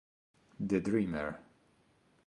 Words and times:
The 0.59 0.81
Dreamer 0.81 1.37